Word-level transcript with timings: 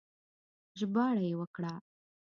ژباړه 0.79 1.21
يې 1.27 1.33
وکړه 1.39 1.73